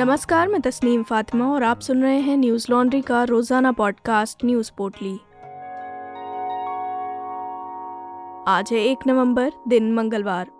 [0.00, 4.70] नमस्कार, मैं तस्नीम फातिमा और आप सुन रहे हैं न्यूज़ लॉन्ड्री का रोज़ाना पॉडकास्ट न्यूज़
[4.78, 5.12] पोर्टली।
[8.48, 10.50] आज है एक नवंबर, दिन मंगलवार।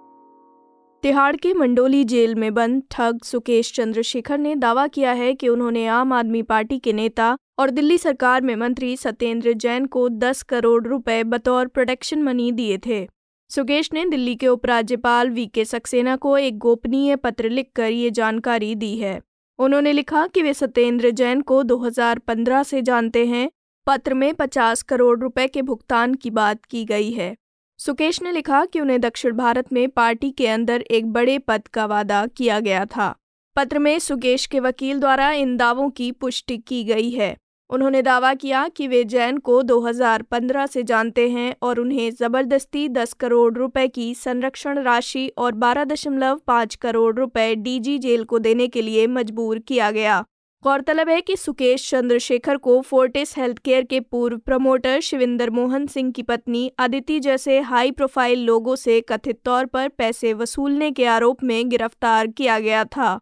[1.03, 5.87] तिहाड़ के मंडोली जेल में बंद ठग सुकेश चंद्रशेखर ने दावा किया है कि उन्होंने
[5.87, 10.87] आम आदमी पार्टी के नेता और दिल्ली सरकार में मंत्री सत्येंद्र जैन को 10 करोड़
[10.87, 13.09] रुपए बतौर प्रोटेक्शन मनी दिए थे।
[13.51, 18.75] सुकेश ने दिल्ली के उपराज्यपाल वी के सक्सेना को एक गोपनीय पत्र लिखकर ये जानकारी
[18.75, 19.26] दी है।
[19.59, 23.51] उन्होंने लिखा कि वे सत्येंद्र जैन को 2015 से जानते हैं।
[23.87, 27.37] पत्र में 50 करोड़ रुपए के भुगतान की बात की गई है।
[27.79, 31.87] सुकेश ने लिखा कि उन्हें दक्षिण भारत में पार्टी के अंदर एक बड़े पद का
[31.87, 33.15] वादा किया गया था।
[33.57, 37.37] पत्र में सुकेश के वकील द्वारा इन दावों की पुष्टि की गई है।
[37.71, 43.13] उन्होंने दावा किया कि वे जैन को 2015 से जानते हैं और उन्हें ज़बरदस्ती 10
[43.13, 49.07] करोड़ रुपए की संरक्षण राशि और 12.5 करोड़ रुपए डीजी जेल को देने के लिए
[49.07, 50.25] मजबूर किया गया।
[50.65, 56.13] गौरतलब है कि सुकेश चंद्रशेखर को फोर्टिस हेल्थ केयर के पूर्व प्रमोटर शिविंदर मोहन सिंह
[56.13, 61.45] की पत्नी अदिति जैसे हाई प्रोफ़ाइल लोगों से कथित तौर पर पैसे वसूलने के आरोप
[61.45, 63.19] में गिरफ़्तार किया गया था।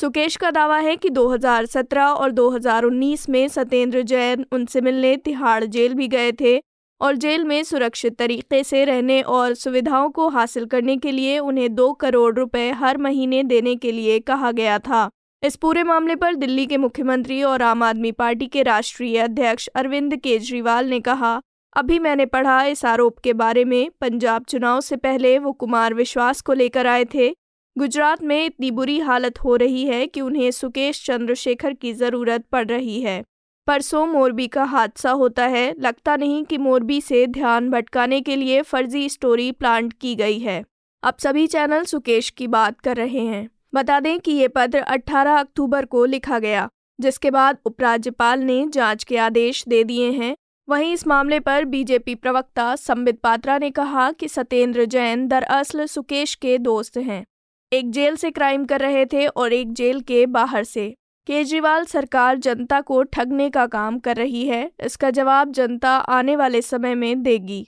[0.00, 5.94] सुकेश का दावा है कि 2017 और 2019 में सत्येंद्र जैन उनसे मिलने तिहाड़ जेल
[5.94, 6.54] भी गए थे
[7.00, 11.74] और जेल में सुरक्षित तरीके से रहने और सुविधाओं को हासिल करने के लिए उन्हें
[11.74, 15.08] दो करोड़ रुपए हर महीने देने के लिए कहा गया था।
[15.42, 20.16] इस पूरे मामले पर दिल्ली के मुख्यमंत्री और आम आदमी पार्टी के राष्ट्रीय अध्यक्ष अरविंद
[20.16, 21.40] केजरीवाल ने कहा,
[21.76, 26.40] अभी मैंने पढ़ा इस आरोप के बारे में, पंजाब चुनाव से पहले वो कुमार विश्वास
[26.40, 27.34] को लेकर आए थे
[27.78, 32.66] गुजरात में इतनी बुरी हालत हो रही है कि उन्हें सुकेश चंद्रशेखर की ज़रूरत पड़
[32.66, 33.24] रही है।
[33.66, 38.62] परसों मोरबी का हादसा होता है। लगता नहीं कि मोरबी से ध्यान भटकाने के लिए
[38.62, 40.64] फर्जी स्टोरी प्लांट की गई है।
[41.02, 45.38] अब सभी चैनल सुकेश की बात कर रहे हैं। बता दें कि ये पत्र 18
[45.40, 46.68] अक्टूबर को लिखा गया,
[47.00, 50.36] जिसके बाद उपराज्यपाल ने जाँच के आदेश दे दिए हैं।
[50.68, 56.34] वहीं इस मामले पर बीजेपी प्रवक्ता संबित पात्रा ने कहा कि सत्येंद्र जैन दरअसल सुकेश
[56.34, 57.24] के दोस्त हैं।
[57.72, 60.88] एक जेल से क्राइम कर रहे थे और एक जेल के बाहर से।
[61.26, 66.62] केजरीवाल सरकार जनता को ठगने का काम कर रही है, इसका जवाब जनता आने वाले
[66.62, 67.66] समय में देगी।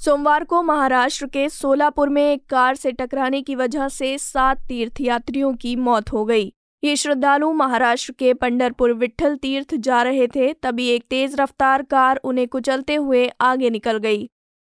[0.00, 5.54] सोमवार को महाराष्ट्र के सोलापुर में एक कार से टकराने की वजह से सात तीर्थयात्रियों
[5.54, 6.52] की मौत हो गई।
[6.82, 12.20] ये श्रद्धालु महाराष्ट्र के पंडरपुर विठल तीर्थ जा रहे थे, तभी एक तेज रफ्तार कार
[12.24, 14.28] उन्हें कुचलते हुए आगे निकल गई।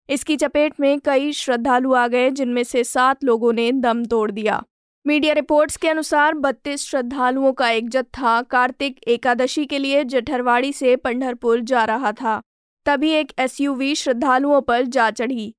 [0.09, 4.63] इसकी चपेट में कई श्रद्धालु आ गए, जिनमें से सात लोगों ने दम तोड़ दिया।
[5.07, 10.97] मीडिया रिपोर्ट्स के अनुसार बत्तीस श्रद्धालुओं का एक जत्था कार्तिक एकादशी के लिए जठरवाड़ी से
[10.97, 12.41] पंडरपुर जा रहा था।
[12.87, 15.53] तभी एक एसयूवी श्रद्धालुओं पर जा चढ़ी।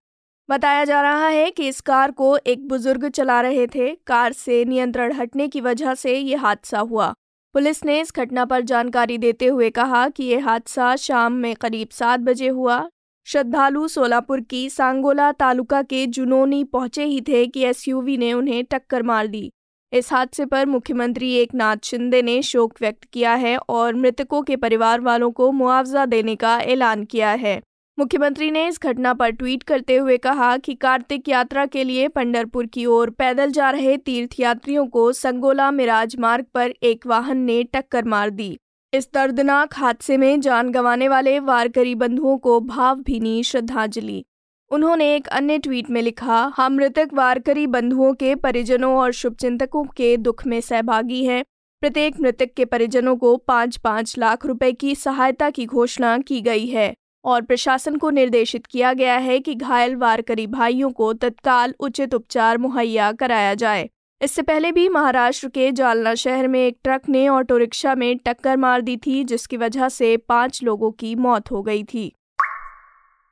[0.50, 4.64] बताया जा रहा है कि इस कार को एक बुज़ुर्ग चला रहे थे। कार से
[4.66, 7.14] नियंत्रण हटने की वजह से ये हादसा हुआ।
[7.54, 11.88] पुलिस ने इस घटना पर जानकारी देते हुए कहा कि यह हादसा शाम में करीब
[11.92, 12.90] सात बजे हुआ।
[13.28, 19.04] श्रद्धालु सोलापुर की सांगोला तालुका के जुनोनी पहुँचे ही थे कि एसयूवी ने उन्हें टक्कर
[19.04, 19.50] मार दी।
[19.94, 24.56] इस हादसे पर मुख्यमंत्री एक नाथ शिंदे ने शोक व्यक्त किया है और मृतकों के
[24.56, 27.62] परिवार वालों को मुआवजा देने का ऐलान किया है।
[27.98, 32.66] मुख्यमंत्री ने इस घटना पर ट्वीट करते हुए कहा कि कार्तिक यात्रा के लिए पंडरपुर
[32.66, 38.06] की ओर पैदल जा रहे तीर्थयात्रियों को संगोला मिराज मार्ग पर एक वाहन ने टक्कर
[38.06, 38.58] मार दी।
[38.94, 44.24] इस दर्दनाक हादसे में जान गंवाने वाले वारकरी बंधुओं को भावभीनी श्रद्धांजलि।
[44.72, 50.16] उन्होंने एक अन्य ट्वीट में लिखा हम मृतक वारकरी बंधुओं के परिजनों और शुभचिंतकों के
[50.18, 51.44] दुख में सहभागी हैं।
[51.82, 56.66] प्रत्येक मृतक के परिजनों को पाँच पाँच लाख रुपए की सहायता की घोषणा की गई
[56.66, 56.94] है
[57.26, 62.58] और प्रशासन को निर्देशित किया गया है कि घायल वारकरी भाइयों को तत्काल उचित उपचार
[62.58, 63.90] मुहैया कराया जाए।
[64.22, 68.56] इससे पहले भी महाराष्ट्र के जालना शहर में एक ट्रक ने ऑटो रिक्शा में टक्कर
[68.58, 72.12] मार दी थी, जिसकी वजह से पाँच लोगों की मौत हो गई थी।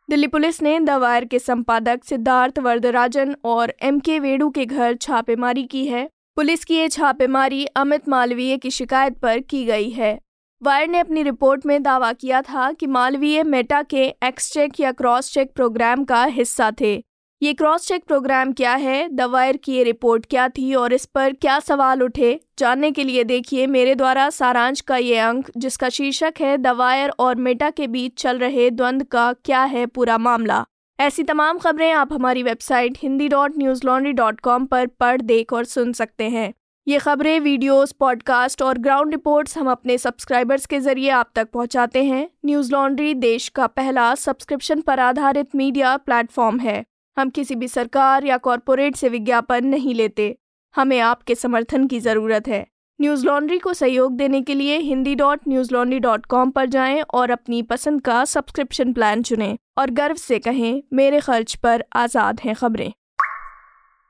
[0.10, 4.96] दिल्ली पुलिस ने द वायर के संपादक सिद्धार्थ वर्दराजन और एम के वेणु के घर
[4.96, 10.18] छापेमारी की है। पुलिस की ये छापेमारी अमित मालवीय की शिकायत पर की गई है।
[10.62, 15.34] वायर ने अपनी रिपोर्ट में दावा किया था कि मालवीय मेटा के एक्सचेक या क्रॉस
[15.34, 16.96] चेक प्रोग्राम का हिस्सा थे।
[17.46, 19.08] ये क्रॉस चेक प्रोग्राम क्या है?
[19.10, 22.40] द वायर की ये रिपोर्ट क्या थी और इस पर क्या सवाल उठे?
[22.60, 27.12] जानने के लिए देखिए मेरे द्वारा सारांश का ये अंक जिसका शीर्षक है द वायर
[27.20, 30.64] और मेटा के बीच चल रहे द्वंद का क्या है पूरा मामला?
[31.00, 35.54] ऐसी तमाम खबरें आप हमारी website Hindi dot news laundry dot com पर पढ़ देख
[35.54, 36.54] और सुन सकते हैं।
[36.88, 42.04] ये खबरें वीडियोस, पॉडकास्ट और ग्राउंड रिपोर्ट्स हम अपने सब्सक्राइबर्स के ज़रिए आप तक पहुंचाते
[42.04, 46.84] हैं। न्यूज़ लॉन्ड्री देश का पहला सब्सक्रिप्शन पर आधारित मीडिया प्लेटफॉर्म है।
[47.18, 50.36] हम किसी भी सरकार या कॉरपोरेट से विज्ञापन नहीं लेते।
[50.76, 52.66] हमें आपके समर्थन की ज़रूरत है।
[53.00, 57.02] न्यूज़ लॉन्ड्री को सहयोग देने के लिए Hindi dot news laundry dot com पर जाएँ
[57.02, 62.40] और अपनी पसंद का सब्सक्रिप्शन प्लान चुनें और गर्व से कहें, मेरे खर्च पर आज़ाद
[62.40, 62.92] हैं खबरें।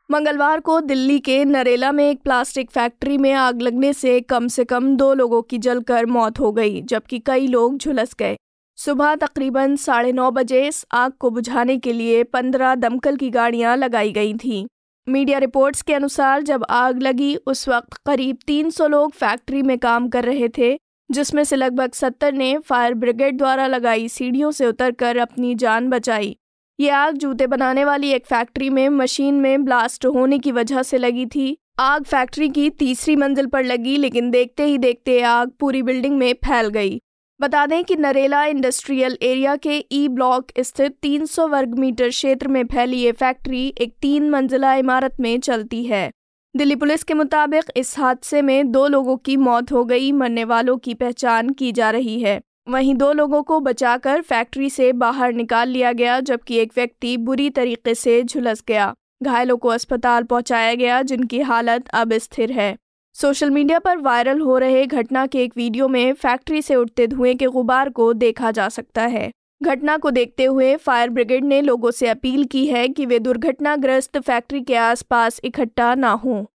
[0.10, 4.66] मंगलवार को दिल्ली के नरेला में एक प्लास्टिक फैक्ट्री में आग लगने से कम से
[4.66, 8.36] कम दो लोगों की जलकर मौत हो गई, जबकि कई लोग झुलस गए।
[8.78, 13.78] सुबह तकरीबन साढ़े नौ बजे इस आग को बुझाने के लिए पंद्रह दमकल की गाड़ियाँ
[13.78, 14.66] लगाई गई थीं।
[15.08, 20.10] मीडिया रिपोर्ट्स के अनुसार जब आग लगी, उस वक्त करीब 300 लोग फैक्ट्री में काम
[20.10, 20.78] कर रहे थे,
[21.12, 26.36] जिसमें से लगभग 70 ने फायर ब्रिगेड द्वारा लगाई सीढ़ियों से उतरकर अपनी जान बचाई।
[26.80, 30.98] ये आग जूते बनाने वाली एक फैक्ट्री में मशीन में ब्लास्ट होने की वजह से
[30.98, 35.82] लगी थी। आग फैक्ट्री की तीसरी मंजिल पर लगी, लेकिन देखते ही देखते आग पूरी
[35.82, 37.02] बिल्डिंग में फैल गई।
[37.42, 42.64] बता दें कि नरेला इंडस्ट्रियल एरिया के ई ब्लॉक स्थित 300 वर्ग मीटर क्षेत्र में
[42.66, 46.12] फैली ये फैक्ट्री एक तीन मंजिला इमारत में चलती है।
[46.56, 50.78] दिल्ली पुलिस के मुताबिक इस हादसे में दो लोगों की मौत हो गई, मरने वालों
[50.78, 55.70] की पहचान की जा रही है। वहीं दो लोगों को बचाकर फैक्ट्री से बाहर निकाल
[55.70, 58.94] लिया गया, जबकि एक व्यक्ति बुरी तरीके से झुलस गया।
[59.24, 62.76] घायलों को अस्पताल पहुँचाया गया, जिनकी हालत अब स्थिर है।
[63.22, 67.36] सोशल मीडिया पर वायरल हो रहे घटना के एक वीडियो में फैक्ट्री से उठते धुएँ
[67.36, 69.32] के गुबार को देखा जा सकता है।
[69.64, 74.18] घटना को देखते हुए फायर ब्रिगेड ने लोगों से अपील की है कि वे दुर्घटनाग्रस्त
[74.18, 76.46] फैक्ट्री के आसपास इकट्ठा न हों।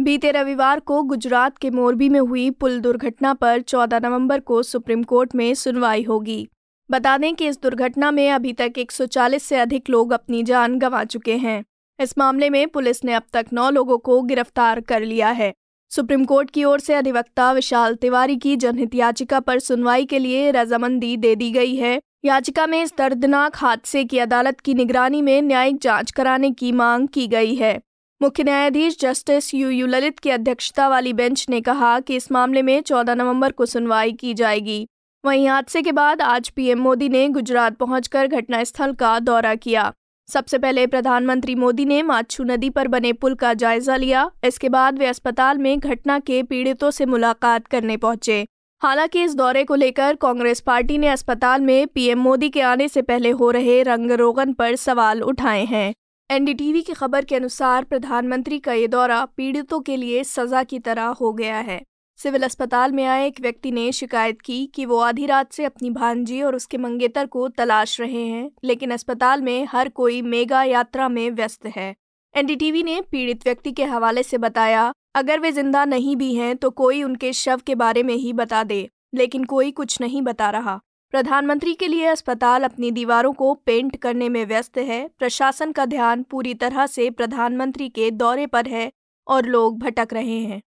[0.00, 5.02] बीते रविवार को गुजरात के मोरबी में हुई पुल दुर्घटना पर 14 नवंबर को सुप्रीम
[5.02, 6.48] कोर्ट में सुनवाई होगी।
[6.90, 11.04] बता दें कि इस दुर्घटना में अभी तक 140 से अधिक लोग अपनी जान गंवा
[11.04, 11.64] चुके हैं।
[12.00, 15.52] इस मामले में पुलिस ने अब तक नौ लोगों को गिरफ़्तार कर लिया है।
[15.90, 20.50] सुप्रीम कोर्ट की ओर से अधिवक्ता विशाल तिवारी की जनहित याचिका पर सुनवाई के लिए
[20.50, 25.42] रजामंदी दे दी गई है। याचिका में इस दर्दनाक हादसे की अदालत की निगरानी में
[25.42, 27.80] न्यायिक जाँच कराने की मांग की गई है।
[28.22, 32.62] मुख्य न्यायाधीश जस्टिस यू यू ललित की अध्यक्षता वाली बेंच ने कहा कि इस मामले
[32.62, 34.86] में 14 नवंबर को सुनवाई की जाएगी।
[35.24, 39.92] वहीं हादसे के बाद आज पीएम मोदी ने गुजरात पहुंचकर घटनास्थल का दौरा किया।
[40.30, 44.98] सबसे पहले प्रधानमंत्री मोदी ने माच्छू नदी पर बने पुल का जायजा लिया। इसके बाद
[44.98, 48.46] वे अस्पताल में घटना के पीड़ितों से मुलाकात करने पहुँचे।
[48.82, 53.02] हालाँकि इस दौरे को लेकर कांग्रेस पार्टी ने अस्पताल में पीएम मोदी के आने से
[53.02, 55.92] पहले हो रहे रंग रोगन पर सवाल उठाए हैं।
[56.30, 61.06] एनडीटीवी की खबर के अनुसार प्रधानमंत्री का ये दौरा पीड़ितों के लिए सजा की तरह
[61.20, 61.82] हो गया है।
[62.20, 65.90] सिविल अस्पताल में आए एक व्यक्ति ने शिकायत की कि वो आधी रात से अपनी
[65.90, 71.08] भांजी और उसके मंगेतर को तलाश रहे हैं, लेकिन अस्पताल में हर कोई मेगा यात्रा
[71.08, 71.94] में व्यस्त है।
[72.34, 76.70] एनडीटीवी ने पीड़ित व्यक्ति के हवाले से बताया, अगर वे ज़िंदा नहीं भी हैं तो
[76.72, 80.80] कोई उनके शव के बारे में ही बता दे। लेकिन कोई कुछ नहीं बता रहा।
[81.12, 86.22] प्रधानमंत्री के लिए अस्पताल अपनी दीवारों को पेंट करने में व्यस्त है। प्रशासन का ध्यान
[86.22, 88.90] पूरी तरह से प्रधानमंत्री के दौरे पर है
[89.26, 90.62] और लोग भटक रहे हैं।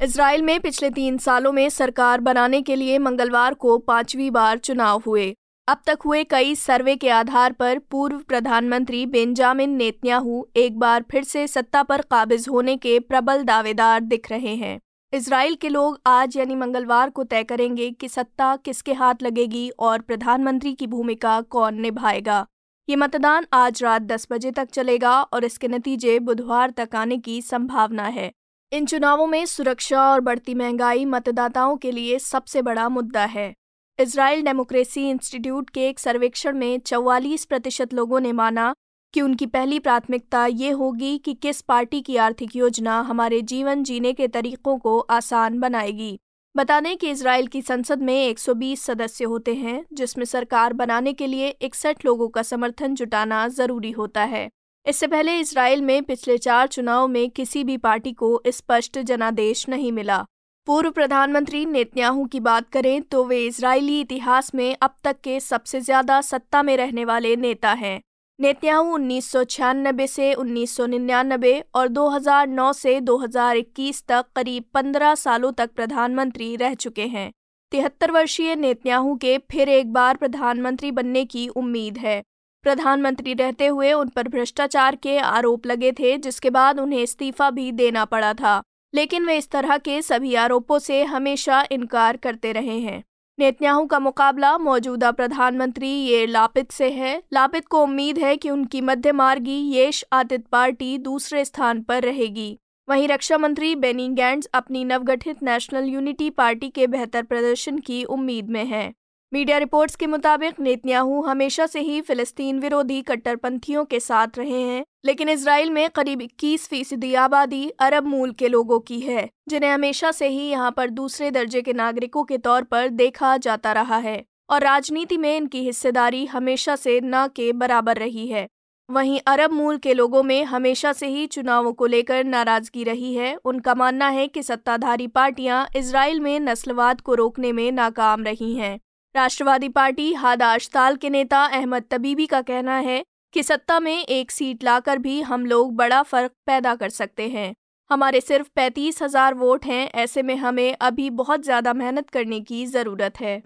[0.00, 5.02] इसराइल में पिछले तीन सालों में सरकार बनाने के लिए मंगलवार को पांचवी बार चुनाव
[5.06, 5.34] हुए।
[5.68, 11.24] अब तक हुए कई सर्वे के आधार पर पूर्व प्रधानमंत्री बेंजामिन नेतन्याहू एक बार फिर
[11.24, 14.78] से सत्ता पर काबिज होने के प्रबल दावेदार दिख रहे हैं।
[15.12, 20.00] इसराइल के लोग आज यानी मंगलवार को तय करेंगे कि सत्ता किसके हाथ लगेगी और
[20.00, 22.46] प्रधानमंत्री की भूमिका कौन निभाएगा।
[22.88, 27.42] ये मतदान आज रात 10 बजे तक चलेगा और इसके नतीजे बुधवार तक आने की
[27.42, 28.32] संभावना है।
[28.72, 33.54] इन चुनावों में सुरक्षा और बढ़ती महँगाई मतदाताओं के लिए सबसे बड़ा मुद्दा है।
[33.98, 38.74] इसराइल डेमोक्रेसी इंस्टीट्यूट के एक सर्वेक्षण में चौवालीस प्रतिशत लोगों ने माना
[39.14, 44.12] कि उनकी पहली प्राथमिकता ये होगी कि किस पार्टी की आर्थिक योजना हमारे जीवन जीने
[44.12, 46.18] के तरीकों को आसान बनाएगी।
[46.56, 51.26] बता दें कि इसराइल की संसद में 120 सदस्य होते हैं, जिसमें सरकार बनाने के
[51.26, 54.48] लिए इकसठ लोगों का समर्थन जुटाना ज़रूरी होता है।
[54.86, 59.92] इससे पहले इसराइल में पिछले चार चुनाव में किसी भी पार्टी को स्पष्ट जनादेश नहीं
[59.92, 60.18] मिला।
[60.66, 65.80] पूर्व प्रधानमंत्री नेतन्याहू की बात करें तो वे इसराइली इतिहास में अब तक के सबसे
[65.80, 68.00] ज़्यादा सत्ता में रहने वाले नेता हैं।
[68.38, 75.72] नेतन्याहू उन्नीस सौ छियानबे से 1999 और 2009 से 2021 तक करीब 15 सालों तक
[75.72, 77.30] प्रधानमंत्री रह चुके हैं।
[77.72, 82.22] तिहत्तर वर्षीय नेतन्याहू के फिर एक बार प्रधानमंत्री बनने की उम्मीद है।
[82.64, 87.72] प्रधानमंत्री रहते हुए उन पर भ्रष्टाचार के आरोप लगे थे, जिसके बाद उन्हें इस्तीफा भी
[87.72, 88.62] देना पड़ा था।
[88.94, 93.04] लेकिन वे इस तरह के सभी आरोपों से हमेशा इनकार करते रहे हैं।
[93.38, 98.80] नेतन्याहू का मुकाबला मौजूदा प्रधानमंत्री ये लापित से है। लापित को उम्मीद है कि उनकी
[98.80, 104.84] मध्य मार्गी येश आतित पार्टी दूसरे स्थान पर रहेगी। वहीं रक्षा मंत्री बेनी गैंड्स अपनी
[104.84, 108.94] नवगठित नेशनल यूनिटी पार्टी के बेहतर प्रदर्शन की उम्मीद में हैं।
[109.34, 114.84] मीडिया रिपोर्ट्स के मुताबिक, नेतन्याहू हमेशा से ही फिलिस्तीन विरोधी कट्टरपंथियों के साथ रहे हैं,
[115.04, 120.10] लेकिन इसराइल में करीब 21 फ़ीसदी आबादी अरब मूल के लोगों की है, जिन्हें हमेशा
[120.10, 124.24] से ही यहाँ पर दूसरे दर्जे के नागरिकों के तौर पर देखा जाता रहा है,
[124.50, 128.46] और राजनीति में इनकी हिस्सेदारी हमेशा से न के बराबर रही है।
[128.88, 133.36] वहीं अरब मूल के लोगों में हमेशा से ही चुनावों को लेकर नाराज़गी रही है,
[133.44, 138.78] उनका मानना है कि सत्ताधारी पार्टियाँ इसराइल में नस्लवाद को रोकने में नाकाम रही हैं।
[139.14, 143.02] राष्ट्रवादी पार्टी हादाश्ताल के नेता अहमद तबीबी का कहना है
[143.34, 147.54] कि सत्ता में एक सीट लाकर भी हम लोग बड़ा फ़र्क पैदा कर सकते हैं।
[147.90, 152.64] हमारे सिर्फ़ पैंतीस हज़ार वोट हैं, ऐसे में हमें अभी बहुत ज़्यादा मेहनत करने की
[152.66, 153.36] ज़रूरत है।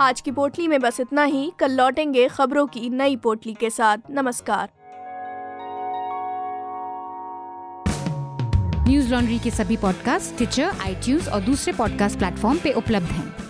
[0.00, 4.10] आज की पोटली में बस इतना ही। कल लौटेंगे खबरों की नई पोटली के साथ।
[4.10, 4.68] नमस्कार।
[8.88, 13.49] न्यूज़ लॉन्ड्री के सभी पॉडकास्ट ट्विटर आई और दूसरे पॉडकास्ट प्लेटफॉर्म पे उपलब्ध हैं।